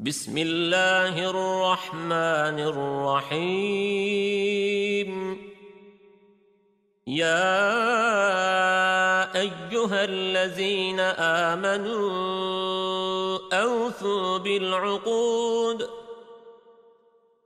بسم 0.00 0.38
الله 0.38 1.30
الرحمن 1.30 2.58
الرحيم. 2.70 3.48
يا 7.06 7.58
أيها 9.40 10.04
الذين 10.04 11.00
آمنوا 11.50 13.38
أوفوا 13.52 14.38
بالعقود. 14.38 15.97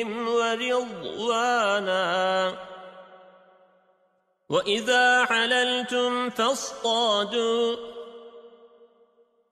ربهم 0.00 0.28
ورضوانا. 0.28 2.56
وإذا 4.48 5.24
حللتم 5.24 6.30
فاصطادوا. 6.30 7.76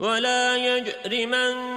ولا 0.00 0.56
يجرمنكم 0.56 1.70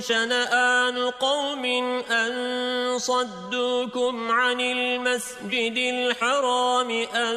شنآن 0.00 1.10
قوم 1.10 1.64
أن 2.10 2.98
صدوكم 2.98 4.32
عن 4.32 4.60
المسجد 4.60 5.76
الحرام 5.76 6.90
أن 6.90 7.36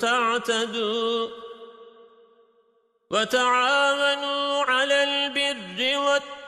تعتدوا. 0.00 1.28
وتعاونوا 3.10 4.62
على 4.62 5.04
البر 5.04 5.98
والتقوى. 5.98 6.45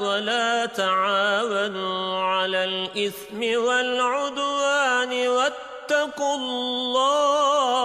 ولا 0.00 0.66
تعاونوا 0.66 2.22
على 2.22 2.64
الإثم 2.64 3.40
والعدوان 3.64 5.28
واتقوا 5.28 6.36
الله 6.36 7.76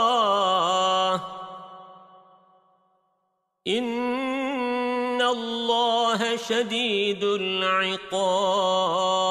إن 3.67 5.21
الله 5.21 6.35
شديد 6.35 7.23
العقاب 7.23 9.30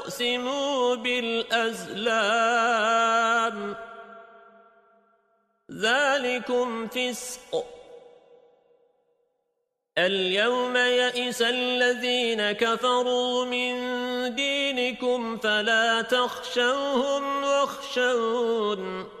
تستقسموا 0.01 0.95
بالأزلام. 0.95 1.95
ذلكم 5.71 6.87
فسق. 6.87 7.65
اليوم 9.97 10.77
يئس 10.77 11.41
الذين 11.41 12.51
كفروا 12.51 13.45
من 13.45 13.75
دينكم 14.35 15.37
فلا 15.37 16.01
تخشوهم 16.01 17.43
واخشون. 17.43 19.20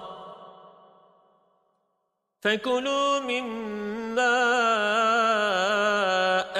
فكلوا 2.41 3.19
مما 3.19 4.37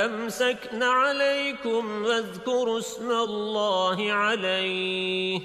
أمسكن 0.05 0.83
عليكم 0.83 2.03
واذكروا 2.03 2.79
اسم 2.79 3.11
الله 3.11 4.11
عليه. 4.11 5.41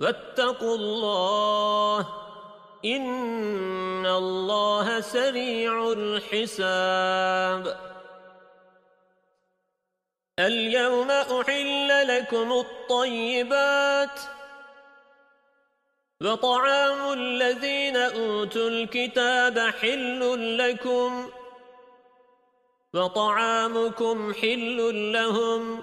واتقوا 0.00 0.76
الله 0.76 2.08
إن 2.84 4.06
الله 4.06 5.00
سريع 5.00 5.92
الحساب. 5.92 7.76
اليوم 10.38 11.10
أحل 11.10 12.18
لكم 12.18 12.52
الطيبات 12.52 14.35
وطعام 16.26 17.12
الذين 17.12 17.96
أوتوا 17.96 18.68
الكتاب 18.68 19.58
حل 19.58 20.58
لكم 20.58 21.30
وطعامكم 22.94 24.34
حل 24.34 25.12
لهم 25.12 25.82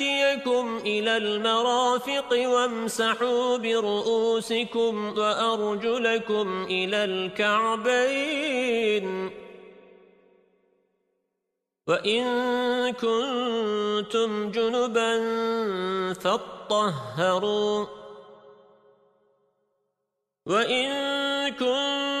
إلى 0.91 1.17
المرافق 1.17 2.29
وامسحوا 2.31 3.57
برؤوسكم 3.57 5.19
وأرجلكم 5.19 6.65
إلى 6.69 7.03
الكعبين. 7.03 9.07
وَإِن 11.87 12.23
كُنتُمْ 12.91 14.51
جُنُبًا 14.51 15.13
فَاطَّهَّرُوا. 16.13 17.85
وَإِن 20.45 20.89
كُنتُم 21.49 22.20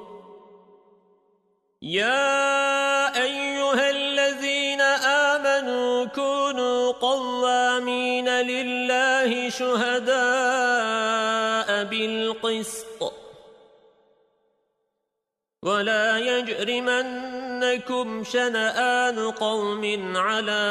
يا 1.81 3.23
أيها 3.23 3.89
الذين 3.89 4.81
آمنوا 4.81 6.05
كونوا 6.05 6.91
قوامين 6.91 8.29
لله 8.29 9.49
شهداء 9.49 10.13
بالقسط. 11.83 13.13
ولا 15.63 16.17
يجرمنكم 16.17 18.23
شنآن 18.23 19.31
قوم 19.31 20.17
على 20.17 20.63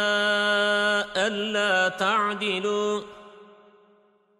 ألا 1.16 1.88
تعدلوا. 1.88 3.19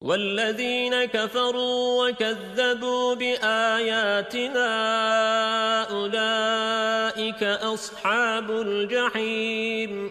والذين 0.00 1.04
كفروا 1.04 2.08
وكذبوا 2.08 3.14
بآياتنا 3.14 4.70
أولئك 5.90 7.42
أصحاب 7.42 8.50
الجحيم 8.50 10.10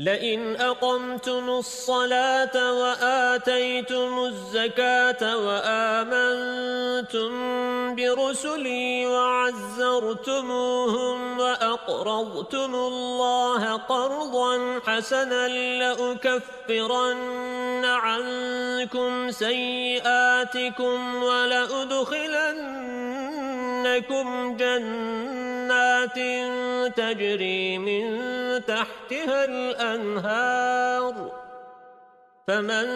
لئن 0.00 0.56
أقمتم 0.56 1.50
الصلاة 1.50 2.72
وآتيتم 2.72 4.24
الزكاة 4.24 5.36
وآمنتم 5.36 7.30
برسلي 7.94 9.06
وعزرتموهم 9.06 10.40
وأقرضتم 11.38 12.74
الله 12.74 13.76
قرضا 13.76 14.80
حسنا 14.86 15.48
لأكفرن 15.78 17.20
عنكم 17.84 19.30
سيئاتكم 19.30 21.22
ولأدخلنكم 21.22 22.70
جنات 24.56 26.18
تجري 26.96 27.78
من 27.78 28.30
تحتها 28.66 29.44
الأنهار. 29.94 31.40
فمن 32.48 32.86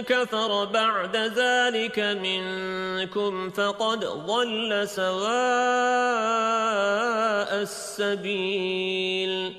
كفر 0.00 0.64
بعد 0.64 1.16
ذلك 1.16 1.98
منكم 1.98 3.50
فقد 3.50 4.04
ضل 4.04 4.88
سواء 4.88 5.18
السبيل. 7.62 9.54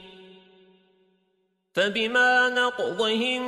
فبما 1.76 2.50
نقضهم 2.50 3.42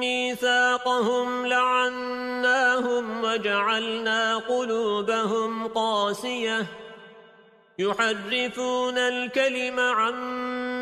ميثاقهم 0.00 1.46
لعناهم 1.46 3.24
وجعلنا 3.24 4.36
قلوبهم 4.36 5.68
قاسية. 5.68 6.66
يحرفون 7.78 8.98
الكلم 8.98 9.80
عن 9.80 10.14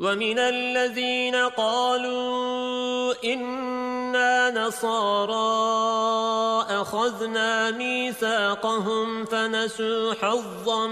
ومن 0.00 0.38
الذين 0.38 1.36
قالوا 1.36 3.14
إنا 3.24 4.50
نصارى 4.50 5.60
أخذنا 6.80 7.70
ميثاقهم 7.70 9.24
فنسوا 9.24 10.14
حظا 10.14 10.86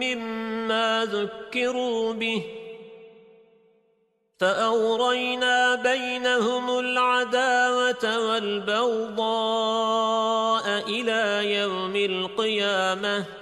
مما 0.00 1.08
ذكروا 1.12 2.12
به 2.12 2.42
فأورينا 4.40 5.74
بينهم 5.74 6.78
العداوة 6.78 8.18
والبغضاء 8.28 9.28
إلى 10.88 11.54
يوم 11.54 11.96
القيامة 11.96 13.41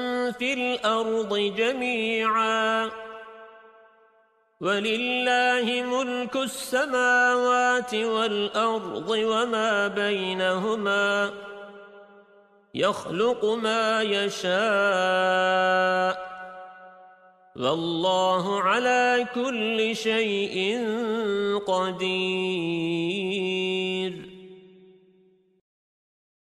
في 0.31 0.53
الأرض 0.53 1.37
جميعاً. 1.37 2.91
ولله 4.61 5.65
ملك 5.65 6.35
السماوات 6.35 7.95
والأرض 7.95 9.09
وما 9.09 9.87
بينهما. 9.87 11.31
يخلق 12.75 13.45
ما 13.45 14.01
يشاء. 14.01 14.51
والله 17.55 18.61
على 18.61 19.27
كل 19.35 19.95
شيء 19.95 20.79
قدير. 21.67 24.30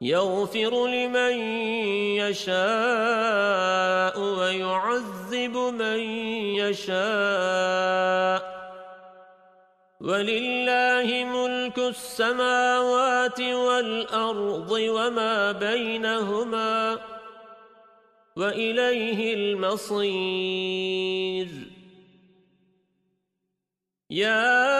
يغفر 0.00 0.86
لمن 0.86 1.34
يشاء 2.16 4.20
ويعذب 4.20 5.56
من 5.56 6.00
يشاء. 6.56 8.50
ولله 10.00 11.24
ملك 11.24 11.78
السماوات 11.78 13.40
والأرض 13.40 14.70
وما 14.70 15.52
بينهما 15.52 16.98
وإليه 18.36 19.34
المصير. 19.34 21.48
يا 24.10 24.79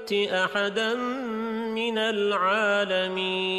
أحدا 0.13 0.93
من 1.75 1.97
العالمين. 1.97 3.51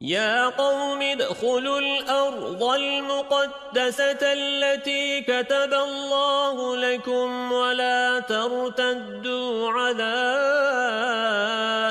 يا 0.00 0.48
قوم 0.48 1.02
ادخلوا 1.02 1.78
الأرض 1.78 2.62
المقدسة 2.62 4.18
التي 4.22 5.20
كتب 5.20 5.74
الله 5.74 6.76
لكم 6.76 7.52
ولا 7.52 8.20
ترتدوا 8.20 9.70
على 9.70 10.36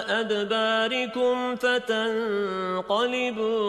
أدباركم 0.09 1.55
فتنقلبوا 1.55 2.95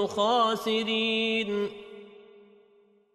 خاسرين. 0.07 1.86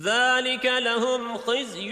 ذلك 0.00 0.66
لهم 0.66 1.36
خزي 1.38 1.90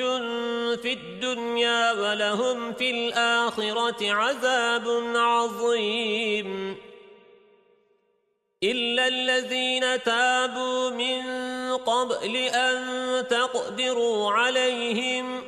في 0.82 0.92
الدنيا 0.92 1.92
ولهم 1.92 2.72
في 2.72 2.90
الآخرة 2.90 4.12
عذاب 4.12 4.88
عظيم. 5.16 6.76
إلا 8.62 9.08
الذين 9.08 10.02
تابوا 10.02 10.90
من 10.90 11.22
قبل 11.76 12.36
أن 12.36 12.78
تقدروا 13.28 14.32
عليهم 14.32 15.42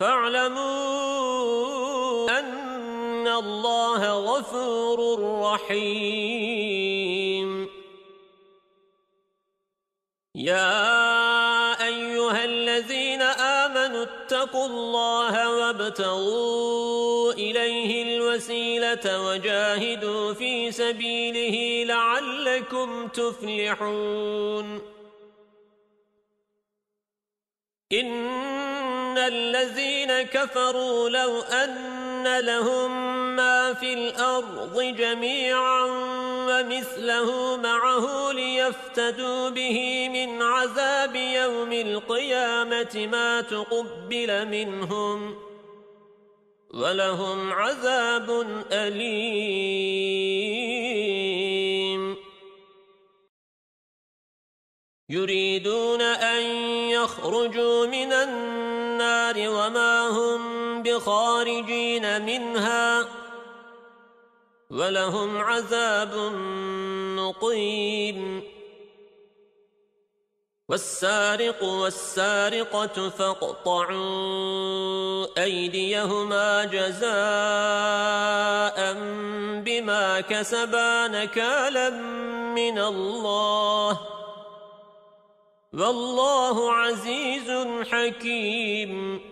فاعلموا 0.00 1.38
أن 2.38 3.28
الله 3.28 4.12
غفور 4.12 4.98
رحيم. 5.40 6.71
يا 10.42 11.86
أيها 11.86 12.44
الذين 12.44 13.22
آمنوا 13.22 14.02
اتقوا 14.02 14.66
الله 14.66 15.56
وابتغوا 15.56 17.32
إليه 17.32 18.16
الوسيلة 18.16 19.26
وجاهدوا 19.26 20.34
في 20.34 20.72
سبيله 20.72 21.84
لعلكم 21.94 23.08
تفلحون. 23.08 24.82
إن 27.92 29.18
الذين 29.18 30.22
كفروا 30.22 31.08
لو 31.08 31.40
أن 31.40 32.11
لهم 32.26 33.12
ما 33.36 33.74
في 33.74 33.94
الأرض 33.94 34.82
جميعا 34.82 35.84
ومثله 36.48 37.56
معه 37.56 38.32
ليفتدوا 38.32 39.48
به 39.48 40.08
من 40.08 40.42
عذاب 40.42 41.16
يوم 41.16 41.72
القيامة 41.72 43.08
ما 43.12 43.40
تقبل 43.40 44.48
منهم 44.48 45.38
ولهم 46.74 47.52
عذاب 47.52 48.46
أليم. 48.72 50.22
يريدون 55.12 56.02
أن 56.02 56.42
يخرجوا 56.90 57.86
من 57.86 58.12
النار 58.12 59.34
وما 59.48 60.08
هم 60.08 60.61
بخارجين 60.92 62.22
منها 62.26 63.08
ولهم 64.70 65.36
عذاب 65.36 66.14
مقيم. 67.16 68.42
والسارق 70.68 71.64
والسارقة 71.64 73.08
فاقطعوا 73.08 73.92
أيديهما 75.42 76.64
جزاء 76.64 77.12
بما 79.64 80.20
كسبا 80.20 81.08
نكالا 81.08 81.90
من 82.54 82.78
الله. 82.78 84.00
والله 85.72 86.72
عزيز 86.72 87.66
حكيم. 87.90 89.31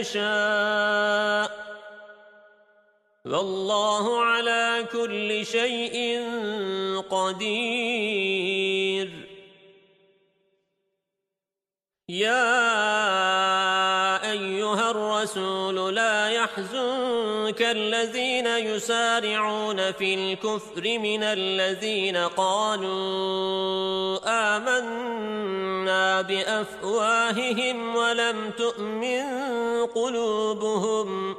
يشاء. 0.00 1.50
والله 3.24 4.24
على 4.24 4.86
كل 4.92 5.46
شيء 5.46 6.24
قدير. 7.10 9.10
يا 12.08 13.59
الرسول 15.20 15.94
لا 15.94 16.28
يحزنك 16.28 17.62
الذين 17.62 18.46
يسارعون 18.46 19.92
في 19.92 20.14
الكفر 20.14 20.98
من 20.98 21.22
الذين 21.22 22.16
قالوا 22.16 24.20
آمنا 24.56 26.22
بأفواههم 26.22 27.96
ولم 27.96 28.50
تؤمن 28.58 29.22
قلوبهم. 29.86 31.36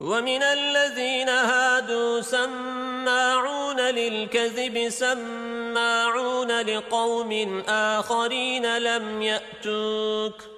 ومن 0.00 0.42
الذين 0.42 1.28
هادوا 1.28 2.20
سماعون 2.20 3.80
للكذب 3.80 4.88
سماعون 4.88 6.60
لقوم 6.60 7.62
آخرين 7.68 8.78
لم 8.78 9.22
يأتوك. 9.22 10.57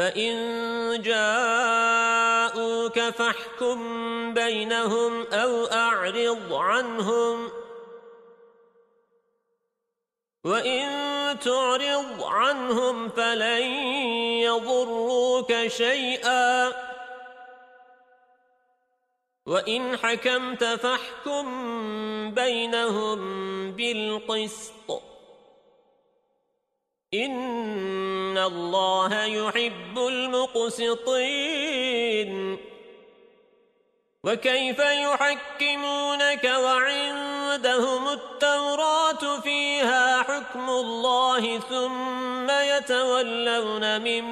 فإن 0.00 1.02
جاءوك 1.02 3.00
فاحكم 3.00 3.78
بينهم 4.34 5.26
أو 5.26 5.64
أعرض 5.64 6.52
عنهم. 6.52 7.50
وإن 10.44 10.88
تعرض 11.38 12.22
عنهم 12.22 13.08
فلن 13.08 13.62
يضروك 14.40 15.66
شيئا. 15.66 16.72
وإن 19.46 19.96
حكمت 19.96 20.64
فاحكم 20.64 21.44
بينهم 22.34 23.20
بالقسط. 23.72 25.09
إن 27.14 28.38
الله 28.38 29.24
يحب 29.24 29.98
المقسطين 29.98 31.50
وكيف 34.24 34.78
يحكمونك 34.78 36.44
وعندهم 36.44 38.08
التوراة 38.08 39.40
فيها 39.40 40.22
حكم 40.22 40.70
الله 40.70 41.58
ثم 41.58 42.50
يتولون 42.50 44.00
من 44.00 44.24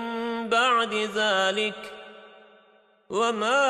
بعد 0.48 0.94
ذلك 0.94 1.92
وما 3.10 3.64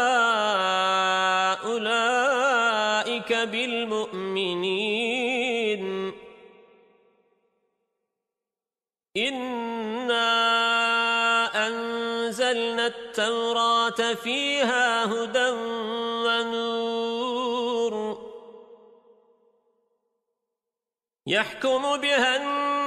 أولئك 1.65 3.33
بالمؤمنين 3.33 4.28
إنا 9.29 10.29
أنزلنا 11.67 12.87
التوراة 12.87 14.15
فيها 14.15 15.05
هدى 15.05 15.49
ونور 16.25 17.95
يحكم 21.27 21.97
بها 21.97 22.37
الذين 22.37 22.78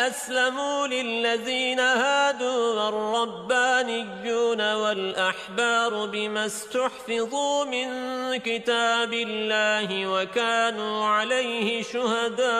أسلموا 0.00 0.86
للذين 0.86 1.80
هادوا 1.80 2.84
والربانيون 2.84 4.74
والأحبار 4.74 6.06
بما 6.06 6.46
استحفظوا 6.46 7.64
من 7.64 7.88
كتاب 8.36 9.12
الله 9.12 10.06
وكانوا 10.06 11.04
عليه 11.06 11.82
شهداء. 11.82 12.50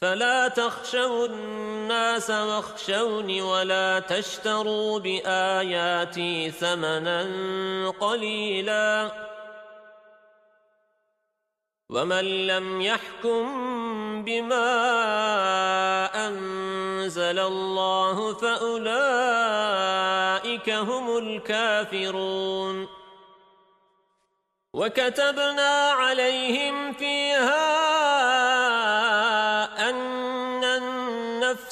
فلا 0.00 0.48
تخشوا 0.48 1.26
الناس 1.26 2.30
واخشوني 2.30 3.42
ولا 3.42 4.00
تشتروا 4.00 4.98
بآياتي 4.98 6.50
ثمنا 6.50 7.20
قليلا. 8.00 9.10
ومن 11.90 12.46
لم 12.46 12.80
يحكم 12.80 13.48
بما 14.24 14.68
أنزل 16.26 17.38
الله 17.38 18.34
فأولئك 18.34 18.90
هم 20.70 21.16
الكافرون. 21.18 22.88
وكتبنا 24.74 25.90
عليهم 25.90 26.92
فيها 26.92 27.97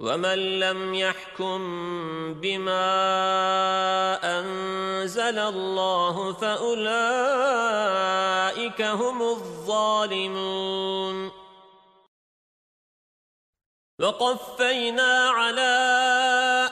ومن 0.00 0.60
لم 0.60 0.94
يحكم 0.94 1.60
بما 2.34 2.88
أنزل 4.40 5.38
الله 5.38 6.32
فأولئك 6.32 6.82
هم 8.82 9.22
الظالمون 9.22 10.60
وقفينا 14.00 15.28
على 15.28 15.76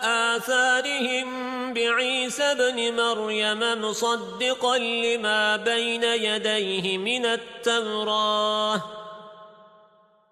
آثارهم 0.02 1.28
بعيسى 1.74 2.54
بن 2.54 2.96
مريم 2.96 3.60
مصدقا 3.84 4.78
لما 4.78 5.56
بين 5.56 6.04
يديه 6.04 6.98
من 6.98 7.26
التوراه 7.26 8.82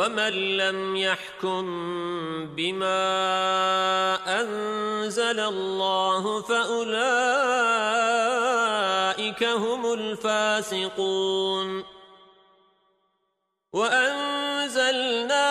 ومن 0.00 0.56
لم 0.56 0.96
يحكم 0.96 1.64
بما 2.56 3.00
أنزل 4.40 5.40
الله 5.40 6.42
فأولئك 6.42 7.04
هم 9.44 9.92
الفاسقون 9.92 11.84
وأنزلنا 13.72 15.50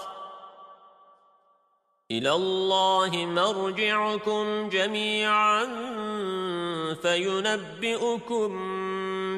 إلى 2.11 2.31
الله 2.31 3.25
مرجعكم 3.25 4.69
جميعا 4.69 5.65
فينبئكم 7.01 8.51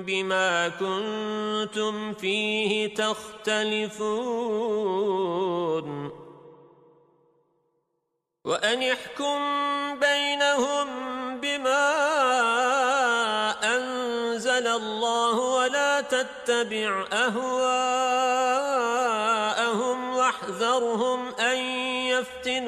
بما 0.04 0.70
كنتم 0.70 2.14
فيه 2.14 2.96
تختلفون. 2.96 4.24
وأن 8.46 8.82
يحكم 8.82 9.40
بينهم 10.00 10.88
بما 11.40 11.84
أنزل 13.64 14.68
الله 14.68 15.40
ولا 15.40 16.02
تتبع 16.02 17.06
أهواءهم 17.14 18.04
واحذرهم 20.16 21.36
أن 21.36 21.73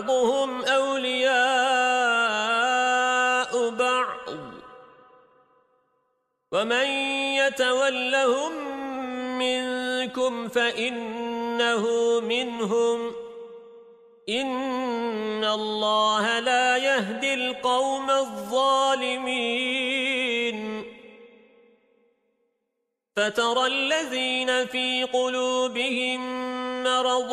بعضهم 0.00 0.64
أولياء 0.64 1.30
بعض. 3.70 4.16
ومن 6.52 6.86
يتولهم 7.36 8.52
منكم 9.38 10.48
فإنه 10.48 11.86
منهم. 12.20 13.12
إن 14.28 15.44
الله 15.44 16.38
لا 16.38 16.76
يهدي 16.76 17.34
القوم 17.34 18.10
الظالمين. 18.10 19.40
فترى 23.16 23.66
الذين 23.66 24.66
في 24.66 25.04
قلوبهم 25.04 26.20
مرض 26.84 27.32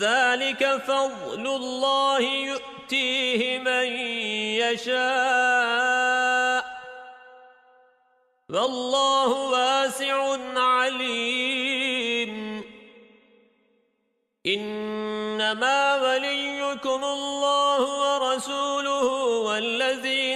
ذلك 0.00 0.82
فضل 0.86 1.46
الله 1.46 2.20
يؤتيه 2.20 3.58
من 3.58 3.86
يشاء. 4.64 6.64
والله 8.50 9.28
واسع 9.28 10.36
عليم. 10.56 12.64
إنما 14.46 16.02
وليكم 16.02 17.04
الله 17.04 17.80
ورسوله 18.00 19.06
والذين 19.46 20.29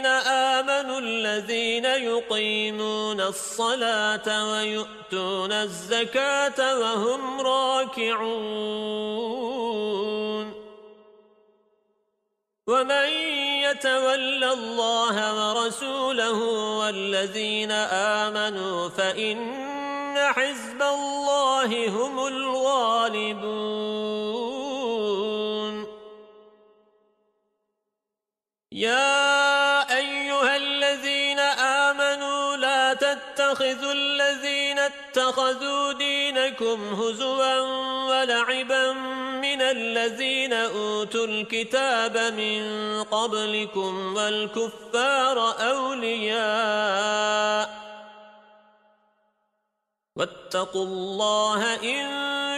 الذين 1.34 1.84
يقيمون 1.84 3.20
الصلاة 3.20 4.52
ويؤتون 4.52 5.52
الزكاة 5.52 6.78
وهم 6.78 7.40
راكعون. 7.40 8.94
ومن 12.66 13.08
يتول 13.66 14.44
الله 14.44 15.16
ورسوله 15.38 16.38
والذين 16.78 17.72
آمنوا 18.22 18.88
فإن 18.88 19.38
حزب 20.16 20.82
الله 20.82 21.88
هم 21.88 22.26
الغالبون. 22.26 23.74
يا 28.72 29.13
اتخذوا 35.14 35.92
دينكم 35.92 36.94
هزوا 36.94 37.60
ولعبا 38.10 38.92
من 39.42 39.62
الذين 39.62 40.52
أوتوا 40.52 41.26
الكتاب 41.26 42.16
من 42.16 42.62
قبلكم 43.02 44.16
والكفار 44.16 45.54
أولياء 45.70 46.64
واتقوا 50.16 50.84
الله 50.84 51.74
إن 51.74 52.06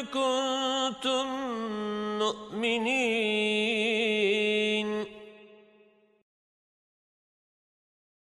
كنتم 0.07 1.27
مؤمنين 2.19 3.77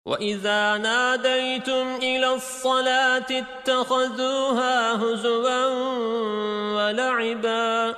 وإذا 0.05 0.77
ناديتم 0.77 1.95
إلى 1.95 2.33
الصلاة 2.33 3.25
اتخذوها 3.31 4.95
هزوا 4.95 5.65
ولعبا 6.75 7.95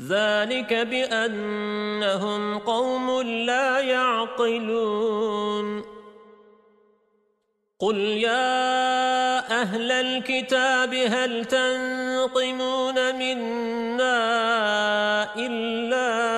ذلك 0.00 0.74
بأنهم 0.74 2.58
قوم 2.58 3.20
لا 3.22 3.80
يعقلون 3.80 5.18
قل 7.80 7.96
يا 7.96 9.38
أهل 9.62 9.92
الكتاب 9.92 10.94
هل 10.94 11.44
تنقمون 11.44 13.14
منا 13.14 14.16
إلا 15.36 16.37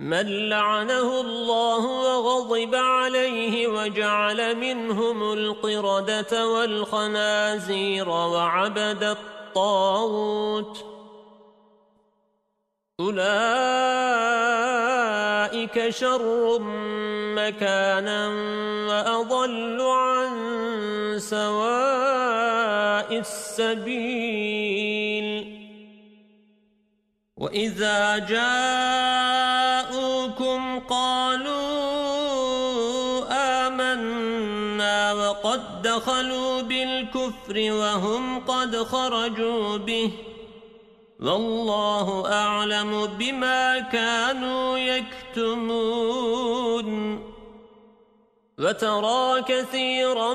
من 0.00 0.48
لعنه 0.48 1.20
الله 1.20 1.86
وغضب 1.86 2.74
عليه 2.74 3.66
وجعل 3.66 4.56
منهم 4.56 5.32
القردة 5.32 6.48
والخنازير 6.48 8.08
وعبد 8.08 9.02
الطاغوت. 9.02 10.84
أولئك 13.00 13.24
شر 15.88 16.58
مكانا 17.34 18.28
وأضل 18.88 19.80
عن 19.80 20.30
سواء 21.18 23.18
السبيل. 23.18 24.64
وإذا 27.36 28.18
جاءوكم 28.18 29.10
قالوا 30.80 31.64
آمنا 33.66 35.12
وقد 35.12 35.82
دخلوا 35.82 36.62
بالكفر 36.62 37.72
وهم 37.72 38.40
قد 38.40 38.76
خرجوا 38.76 39.76
به 39.76 40.10
والله 41.20 42.32
أعلم 42.32 43.06
بما 43.06 43.80
كانوا 43.80 44.78
يكتمون 44.78 46.04
وترى 48.58 49.42
كثيرا 49.42 50.34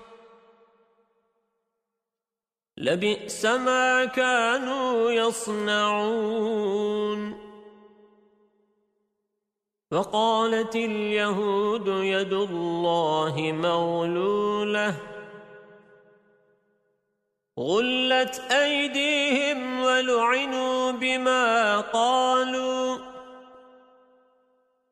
لبئس 2.81 3.45
ما 3.45 4.05
كانوا 4.05 5.11
يصنعون. 5.11 6.71
وقالت 9.91 10.75
اليهود 10.75 11.87
يد 11.87 12.33
الله 12.33 13.35
مغلولة. 13.37 14.95
غلت 17.59 18.41
أيديهم 18.51 19.83
ولعنوا 19.83 20.91
بما 20.91 21.79
قالوا. 21.79 23.10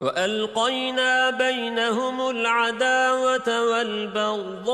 وألقينا 0.00 1.30
بينهم 1.30 2.30
العداوة 2.30 3.70
والبغضاء 3.70 4.66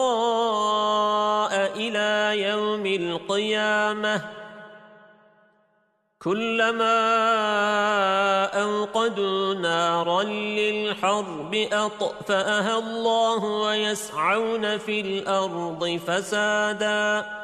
إلى 1.76 2.42
يوم 2.42 2.86
القيامة. 2.86 4.20
كلما 6.22 7.04
أوقدوا 8.44 9.54
نارا 9.54 10.22
للحرب 10.22 11.54
أطفأها 11.72 12.78
الله 12.78 13.44
ويسعون 13.44 14.78
في 14.78 15.00
الأرض 15.00 16.00
فساداً. 16.06 17.43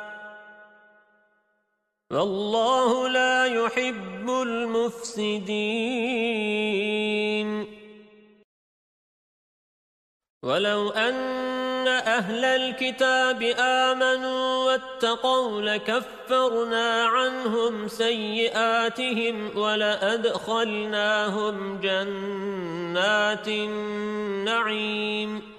والله 2.11 3.09
لا 3.09 3.47
يحب 3.47 4.31
المفسدين. 4.31 5.51
ولو 10.43 10.91
أن 10.91 11.89
أهل 11.89 12.45
الكتاب 12.45 13.43
آمنوا 13.59 14.67
واتقوا 14.67 15.63
لكفرنا 15.63 17.05
عنهم 17.05 17.89
سيئاتهم 17.89 19.57
ولأدخلناهم 19.57 21.81
جنات 21.81 23.49
النعيم. 23.49 25.50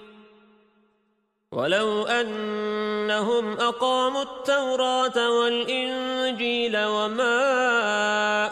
ولو 1.52 2.04
أنهم 2.04 3.54
أقاموا 3.60 4.22
التوراة 4.22 5.40
والإنجيل 5.40 6.78
وما 6.78 7.38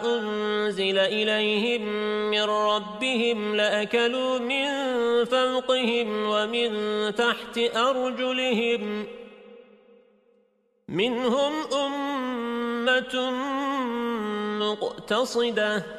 أنزل 0.06 0.98
إليهم 0.98 1.82
من 2.32 2.42
ربهم 2.42 3.56
لأكلوا 3.56 4.40
من 4.40 4.68
فوقهم 5.26 6.30
ومن 6.30 6.72
تحت 7.16 7.58
أرجلهم 7.76 9.08
منهم 10.88 11.54
أمة 11.74 13.32
مقتصدة 14.60 15.99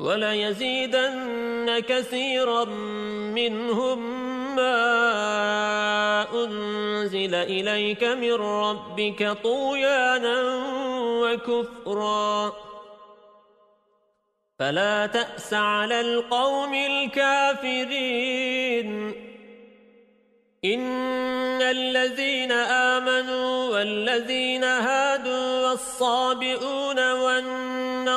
وليزيدن 0.00 1.78
كثيرا 1.88 2.64
منهم 3.34 4.20
ما 4.56 4.74
أنزل 6.44 7.34
إليك 7.34 8.04
من 8.04 8.32
ربك 8.32 9.36
طويانا 9.42 10.42
وكفرا. 11.22 12.52
فلا 14.58 15.06
تأس 15.06 15.54
على 15.54 16.00
القوم 16.00 16.74
الكافرين. 16.74 18.10
إن 20.64 21.62
الذين 21.62 22.52
آمنوا 22.52 23.68
والذين 23.68 24.64
هادوا 24.64 25.68
والصابئون 25.68 27.12
والنصارى 27.12 27.59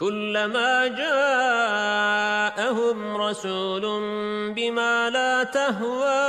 كلما 0.00 0.96
جاءهم 0.96 2.96
رسول 3.16 3.80
بما 4.56 5.10
لا 5.10 5.44
تهوى 5.44 6.20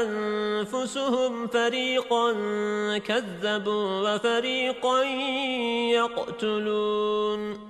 أنفسهم 0.00 1.46
فريقا 1.46 2.32
كذبوا 2.98 4.14
وفريقا 4.14 5.02
يقتلون. 5.92 7.69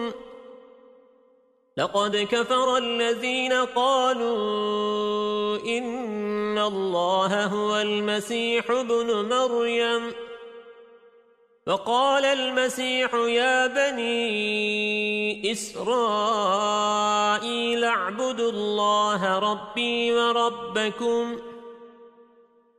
لقد 1.81 2.27
كفر 2.31 2.77
الذين 2.77 3.53
قالوا 3.53 5.59
إن 5.65 6.57
الله 6.57 7.45
هو 7.45 7.81
المسيح 7.81 8.71
ابن 8.71 9.29
مريم. 9.29 10.13
وقال 11.67 12.25
المسيح 12.25 13.13
يا 13.13 13.67
بني 13.67 15.51
إسرائيل 15.51 15.83
اعبدوا 17.83 18.51
الله 18.51 19.39
ربي 19.39 20.15
وربكم. 20.15 21.39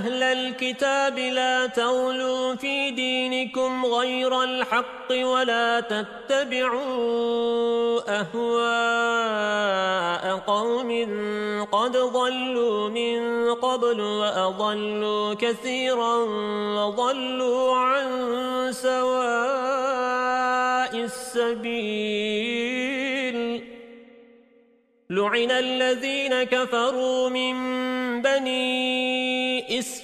أهل 0.00 0.22
الكتاب 0.22 1.18
لا 1.18 1.66
تغلوا 1.66 2.54
في 2.54 2.90
دينكم 2.90 3.86
غير 3.86 4.42
الحق 4.42 5.12
ولا 5.12 5.80
تتبعوا 5.80 6.80
أهواء 8.20 9.44
قوم 10.38 10.90
قد 11.72 11.96
ضلوا 11.96 12.88
من 12.88 13.50
قبل 13.54 14.00
وأضلوا 14.00 15.34
كثيرا 15.34 16.16
وضلوا 16.76 17.76
عن 17.76 18.08
سواء 18.72 19.00
السبيل. 20.96 22.40
لعن 25.10 25.50
الذين 25.50 26.42
كفروا 26.42 27.28
من 27.28 27.54
بني 28.22 28.89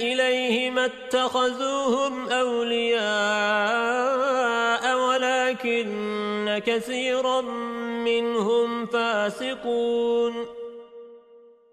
أنزل 0.00 0.20
إليه 0.20 0.70
ما 0.70 0.84
اتخذوهم 0.84 2.28
أولياء 2.28 3.00
ولكن 4.98 6.62
كثيرا 6.66 7.40
منهم 8.04 8.86
فاسقون. 8.86 10.46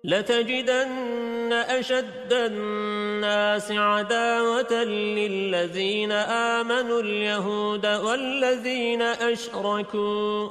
لتجدن 0.03 1.53
أشد 1.53 2.33
الناس 2.33 3.71
عداوة 3.71 4.83
للذين 4.83 6.11
آمنوا 6.11 7.01
اليهود 7.01 7.85
والذين 7.85 9.01
أشركوا. 9.01 10.49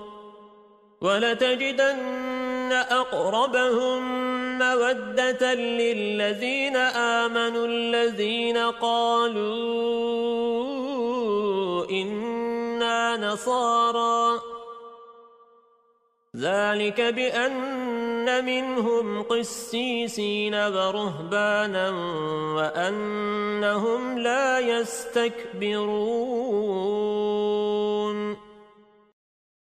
ولتجدن 1.00 2.72
أقربهم 2.72 4.35
مودة 4.76 5.54
للذين 5.54 6.76
آمنوا 6.76 7.66
الذين 7.66 8.56
قالوا 8.56 9.40
إنا 11.90 13.16
نصارى. 13.16 14.40
ذلك 16.36 17.00
بأن 17.00 18.44
منهم 18.44 19.22
قسيسين 19.22 20.54
ورهبانا 20.54 21.90
وأنهم 22.56 24.18
لا 24.18 24.58
يستكبرون. 24.58 25.96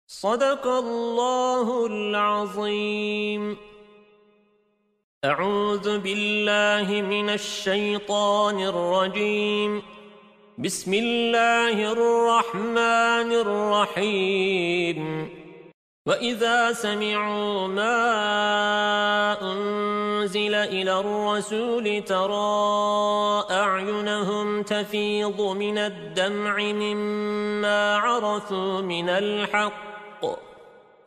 صدق 0.07 0.67
الله 0.67 1.87
العظيم. 1.87 3.68
أعوذ 5.25 5.99
بالله 5.99 7.03
من 7.03 7.31
الشيطان 7.31 8.63
الرجيم. 8.63 9.83
بسم 10.59 10.95
الله 10.95 11.93
الرحمن 11.93 13.31
الرحيم. 13.33 14.99
وَإِذَا 16.07 16.73
سَمِعُوا 16.73 17.67
مَا 17.67 17.99
أُنزِلَ 19.43 20.55
إِلَى 20.55 21.01
الرَّسُولِ 21.01 22.05
تَرَى 22.07 23.45
أَعْيُنَهُمْ 23.51 24.63
تَفِيضُ 24.63 25.41
مِنَ 25.41 25.79
الدَّمْعِ 25.79 26.57
مِمَّا 26.63 27.97
عَرَفُوا 27.97 28.81
مِنَ 28.81 29.09
الْحَقِّ. 29.09 29.88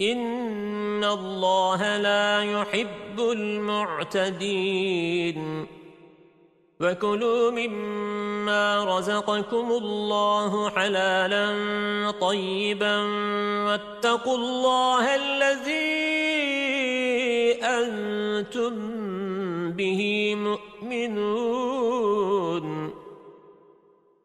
إن 0.00 1.04
الله 1.04 1.96
لا 1.96 2.42
يحب 2.42 3.20
المعتدين 3.32 4.60
وكلوا 6.80 7.50
مما 7.50 8.84
رزقكم 8.84 9.70
الله 9.70 10.70
حلالا 10.70 11.46
طيبا 12.10 12.96
واتقوا 13.66 14.36
الله 14.36 15.16
الذي 15.16 15.90
أنتم 17.64 18.72
به 19.72 20.34
مؤمنون 20.34 22.00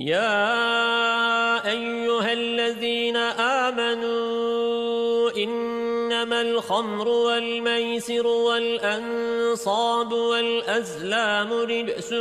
يا 0.00 1.70
أيها 1.70 2.32
الذين 2.32 3.16
آمنوا 3.66 5.30
إنما 5.36 6.40
الخمر 6.40 7.08
والميسر 7.08 8.26
والأنصاب 8.26 10.12
والأزلام 10.12 11.52
رجس 11.52 12.12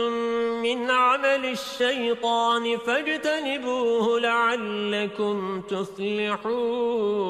من 0.62 0.92
عمل 0.92 1.46
الشيطان 1.46 2.78
فاجتنبوه 2.78 4.20
لعلكم 4.20 5.62
تفلحون 5.62 7.30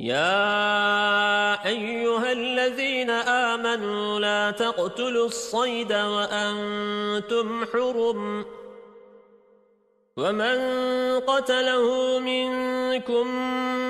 يا 0.00 1.66
أيها 1.66 2.32
الذين 2.32 3.10
آمنوا 3.10 4.20
لا 4.20 4.50
تقتلوا 4.50 5.26
الصيد 5.26 5.92
وأنتم 5.92 7.64
حرم 7.72 8.44
ومن 10.16 10.58
قتله 11.20 12.18
منكم 12.18 13.26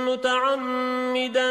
متعمدا 0.08 1.50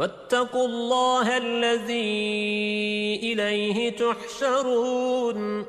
واتقوا 0.00 0.66
الله 0.66 1.36
الذي 1.36 3.20
إليه 3.22 3.96
تحشرون. 3.96 5.66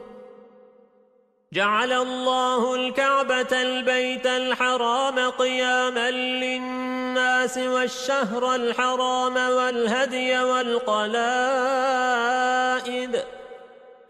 جعل 1.54 1.92
الله 1.92 2.76
الكعبة 2.76 3.62
البيت 3.62 4.26
الحرام 4.26 5.30
قياما 5.30 6.12
للناس 6.12 7.58
والشهر 7.58 8.56
الحرام 8.56 9.36
والهدي 9.36 10.40
والقلائد 10.40 11.12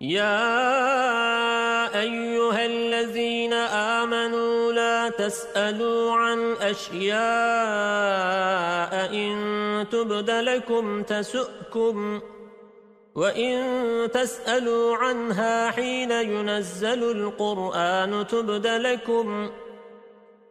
يا 0.00 1.90
أيها 2.00 2.66
الذين 2.66 3.52
آمنوا 3.52 4.72
لا 4.72 5.08
تسألوا 5.08 6.12
عن 6.12 6.52
أشياء 6.52 7.18
إن 9.14 9.86
تبد 9.90 10.30
لكم 10.30 11.02
تسؤكم 11.02 12.20
وإن 13.14 13.58
تسألوا 14.14 14.96
عنها 14.96 15.70
حين 15.70 16.10
ينزل 16.10 17.10
القرآن 17.10 18.26
تبد 18.26 18.66
لكم 18.66 19.50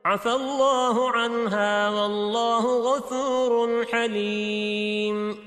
عفى 0.05 0.31
الله 0.31 1.11
عنها 1.11 1.89
والله 1.89 2.77
غفور 2.79 3.85
حليم 3.85 5.46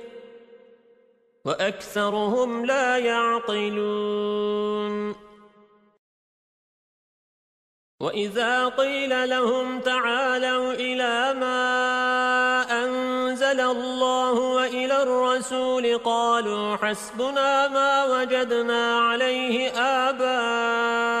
وأكثرهم 1.45 2.65
لا 2.65 2.97
يعقلون. 2.97 4.95
وإذا 8.01 8.67
قيل 8.67 9.29
لهم 9.29 9.79
تعالوا 9.79 10.73
إلى 10.73 11.33
ما 11.39 11.61
أنزل 12.83 13.61
الله 13.61 14.33
وإلى 14.33 15.03
الرسول 15.03 15.97
قالوا 15.97 16.77
حسبنا 16.77 17.67
ما 17.67 18.05
وجدنا 18.05 18.99
عليه 18.99 19.69
آباءنا. 20.09 21.20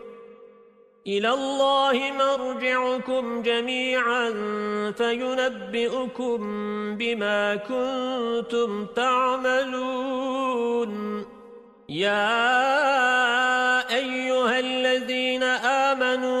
إلى 1.07 1.29
الله 1.29 2.11
مرجعكم 2.11 3.41
جميعا 3.41 4.29
فينبئكم 4.97 6.39
بما 6.97 7.55
كنتم 7.55 8.85
تعملون. 8.85 10.91
يا 11.89 12.35
أيها 13.95 14.59
الذين 14.59 15.43
آمنوا 15.43 16.40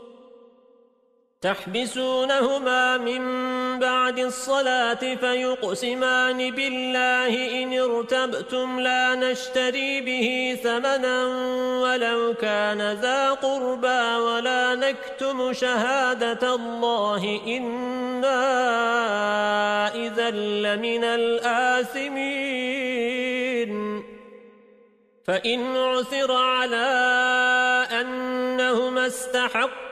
تحبسونهما 1.41 2.97
من 2.97 3.23
بعد 3.79 4.19
الصلاة 4.19 5.15
فيقسمان 5.15 6.51
بالله 6.51 7.63
إن 7.63 7.79
ارتبتم 7.79 8.79
لا 8.79 9.15
نشتري 9.15 10.01
به 10.01 10.57
ثمنا 10.63 11.25
ولو 11.81 12.33
كان 12.33 12.91
ذا 12.91 13.31
قربا 13.31 14.17
ولا 14.17 14.75
نكتم 14.75 15.53
شهادة 15.53 16.55
الله 16.55 17.41
إنا 17.47 18.45
إذا 19.95 20.29
لمن 20.29 21.03
الآثمين. 21.03 22.51
فإن 25.27 25.77
عثر 25.77 26.31
على 26.31 26.87
أنهما 28.01 29.05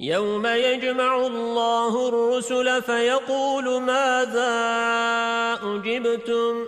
يوم 0.00 0.46
يجمع 0.46 1.16
الله 1.16 2.08
الرسل 2.08 2.82
فيقول 2.82 3.80
ماذا 3.80 4.50
أجبتم؟ 5.62 6.66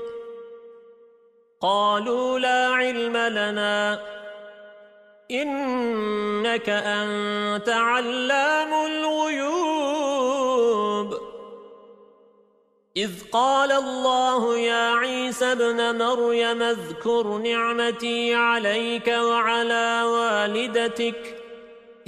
قالوا 1.60 2.38
لا 2.38 2.66
علم 2.66 3.16
لنا. 3.16 4.00
إنك 5.30 6.68
أنت 6.68 7.68
علام 7.68 8.86
الغيوب. 8.86 9.68
إذ 12.96 13.10
قال 13.32 13.72
الله 13.72 14.58
يا 14.58 14.94
عيسى 14.94 15.52
ابن 15.52 15.98
مريم 15.98 16.62
اذكر 16.62 17.38
نعمتي 17.38 18.34
عليك 18.34 19.08
وعلى 19.08 20.02
والدتك. 20.04 21.37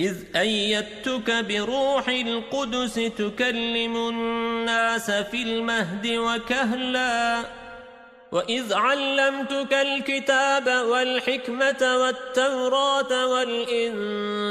إذ 0.00 0.16
أيدتك 0.36 1.44
بروح 1.44 2.08
القدس 2.08 2.94
تكلم 2.94 3.96
الناس 3.96 5.10
في 5.10 5.42
المهد 5.42 6.06
وكهلا. 6.06 7.44
وإذ 8.32 8.74
علمتك 8.74 9.72
الكتاب 9.72 10.66
والحكمة 10.86 11.96
والتوراة 11.96 13.26
والإنجيل. 13.26 14.50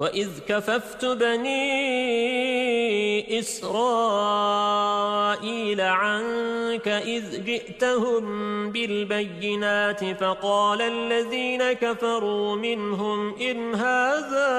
وإذ 0.00 0.28
كففت 0.48 1.04
بني 1.04 1.64
إسرائيل 3.38 4.60
عنك 5.80 6.88
إذ 6.88 7.44
جئتهم 7.44 8.24
بالبينات 8.70 10.04
فقال 10.20 10.82
الذين 10.82 11.72
كفروا 11.72 12.56
منهم 12.56 13.34
إن 13.40 13.74
هذا 13.74 14.54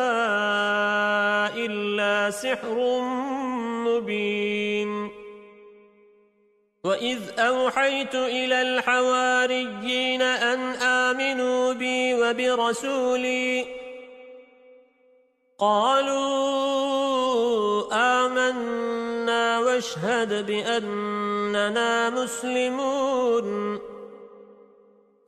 إلا 1.55 2.29
سحر 2.29 2.99
مبين 3.86 5.11
وإذ 6.83 7.19
أوحيت 7.39 8.15
إلى 8.15 8.61
الحواريين 8.61 10.21
أن 10.21 10.59
آمنوا 10.81 11.73
بي 11.73 12.13
وبرسولي 12.13 13.84
قالوا 15.60 17.45
آمنا 17.93 19.60
واشهد 19.60 20.45
بأننا 20.45 22.10
مسلمون. 22.10 23.80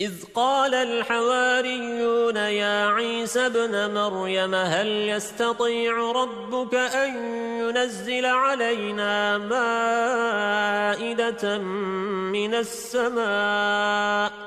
إذ 0.02 0.14
قال 0.36 0.74
الحواريون 0.74 2.36
يا 2.36 2.88
عيسى 2.88 3.50
بن 3.50 3.94
مريم 3.94 4.56
هل 4.56 4.88
يستطيع 4.88 6.12
ربك 6.12 6.76
أن 6.76 7.16
ينزل 7.60 8.26
علينا 8.26 9.38
مائدة 10.98 11.58
من 11.58 12.54
السماء؟ 12.54 14.47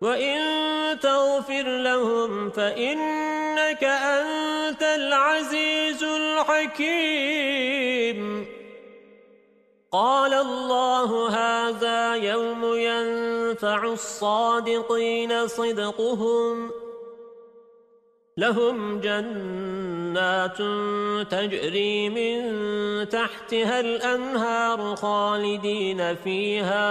وَإِن 0.00 0.38
تَغْفِرْ 1.00 1.66
لَهُمْ 1.82 2.50
فَإِنَّكَ 2.50 3.84
أَنْتَ 3.84 4.82
الْعَزِيزُ 4.82 6.02
الْحَكِيمُ 6.04 7.38
قَالَ 9.92 10.34
اللَّهُ 10.34 11.28
هَذَا 11.28 12.14
يَوْمُ 12.14 12.64
يَنفَعُ 12.64 13.84
الصَّادِقِينَ 13.84 15.46
صِدْقُهُمْ 15.46 16.70
لَهُمْ 18.36 19.00
جَنَّاتٌ 19.00 20.58
تَجْرِي 21.30 22.08
مِنْ 22.08 22.38
تَحْتِهَا 23.08 23.80
الْأَنْهَارُ 23.80 24.96
خَالِدِينَ 24.96 26.14
فِيهَا 26.14 26.82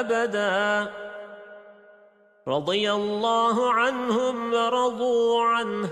أَبَدًا 0.00 1.05
رضي 2.48 2.92
الله 2.92 3.72
عنهم 3.72 4.54
ورضوا 4.54 5.42
عنه. 5.42 5.90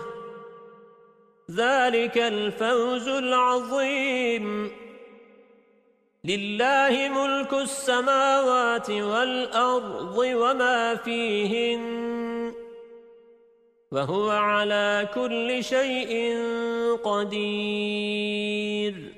ذلك 1.51 2.19
الفوز 2.19 3.09
العظيم. 3.09 4.71
لله 6.25 7.09
ملك 7.09 7.55
السماوات 7.55 8.91
والأرض 8.91 10.19
وما 10.19 10.95
فيهن. 10.95 12.55
وهو 13.93 14.31
على 14.31 15.09
كل 15.15 15.65
شيء 15.65 16.39
قدير. 17.05 19.14